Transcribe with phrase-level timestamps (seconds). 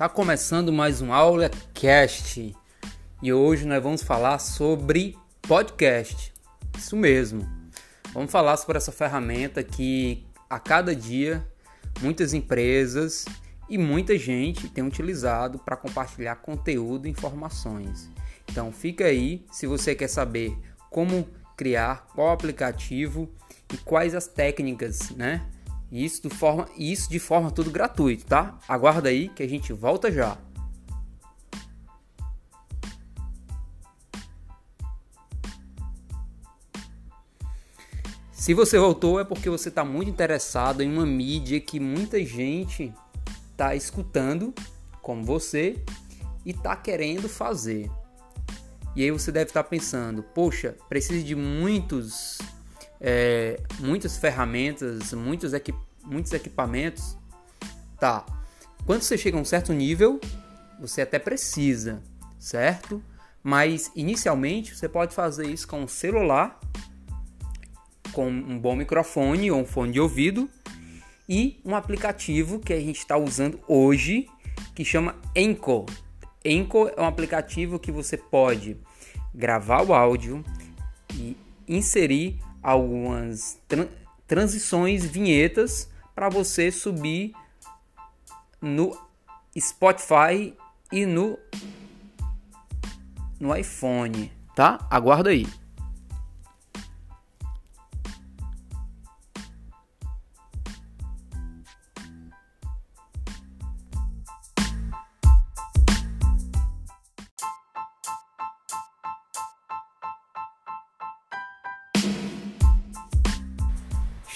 [0.00, 2.56] Tá começando mais um aula cast
[3.22, 6.32] e hoje nós vamos falar sobre podcast.
[6.74, 7.46] Isso mesmo.
[8.14, 11.46] Vamos falar sobre essa ferramenta que a cada dia
[12.00, 13.26] muitas empresas
[13.68, 18.08] e muita gente tem utilizado para compartilhar conteúdo e informações.
[18.50, 20.56] Então fica aí se você quer saber
[20.88, 23.28] como criar, qual aplicativo
[23.70, 25.46] e quais as técnicas, né?
[25.90, 28.58] Isso de forma, isso de forma tudo gratuito, tá?
[28.68, 30.38] Aguarda aí que a gente volta já.
[38.30, 42.92] Se você voltou é porque você está muito interessado em uma mídia que muita gente
[43.50, 44.54] está escutando,
[45.02, 45.82] como você,
[46.46, 47.90] e está querendo fazer.
[48.96, 52.38] E aí você deve estar tá pensando, poxa, preciso de muitos
[53.00, 57.16] é, muitas ferramentas, muitos, equi muitos equipamentos.
[57.98, 58.24] Tá.
[58.84, 60.20] Quando você chega a um certo nível,
[60.78, 62.02] você até precisa,
[62.38, 63.02] certo?
[63.42, 66.58] Mas inicialmente você pode fazer isso com um celular,
[68.12, 70.48] com um bom microfone ou um fone de ouvido
[71.28, 74.26] e um aplicativo que a gente está usando hoje
[74.74, 75.86] que chama Enco.
[76.44, 78.76] Enco é um aplicativo que você pode
[79.34, 80.44] gravar o áudio
[81.14, 81.36] e
[81.68, 83.88] inserir algumas tra
[84.26, 87.34] transições, vinhetas para você subir
[88.60, 88.96] no
[89.58, 90.54] Spotify
[90.92, 91.38] e no
[93.40, 94.86] no iPhone, tá?
[94.90, 95.46] Aguarda aí.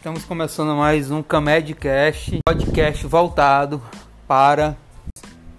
[0.00, 3.82] Estamos começando mais um Camedcast, podcast voltado
[4.26, 4.74] para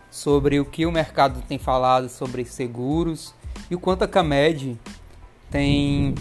[0.09, 3.35] sobre o que o mercado tem falado sobre seguros
[3.69, 4.79] e o quanto a Camed
[5.51, 6.15] tem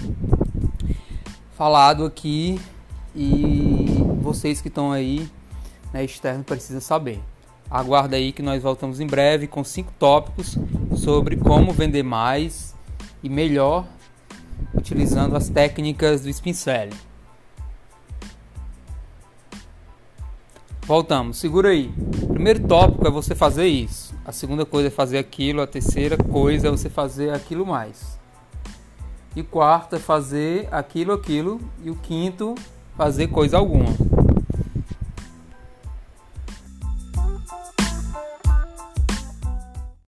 [1.57, 2.61] falado aqui
[3.17, 3.87] e
[4.21, 5.27] vocês que estão aí
[5.91, 7.23] né, externo precisam saber.
[7.71, 10.59] Aguarda aí que nós voltamos em breve com cinco tópicos
[10.95, 12.77] sobre como vender mais
[13.23, 13.87] e melhor
[14.75, 16.53] utilizando as técnicas do Spin
[20.91, 21.89] Voltamos, segura aí.
[22.33, 24.13] Primeiro tópico é você fazer isso.
[24.25, 25.63] A segunda coisa é fazer aquilo.
[25.63, 28.19] A terceira coisa é você fazer aquilo mais.
[29.37, 31.61] E quarto é fazer aquilo, aquilo.
[31.85, 32.57] E o quinto,
[32.97, 34.10] fazer coisa alguma.